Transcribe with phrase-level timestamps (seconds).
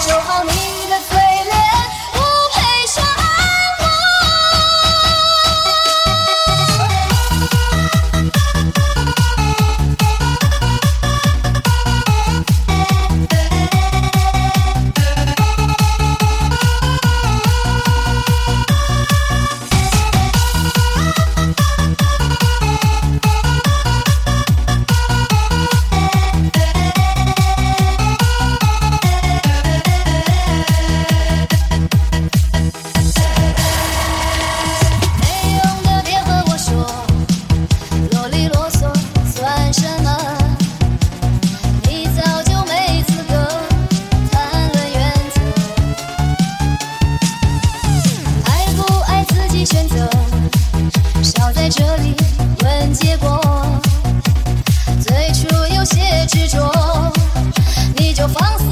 [0.00, 0.75] 就好你
[56.26, 57.12] 执着
[57.98, 58.65] 你就放肆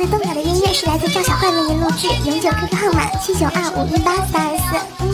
[0.00, 5.09] 最动感的音乐是来自赵小焕为您录制永久 qq 号码七九二五一八三二四。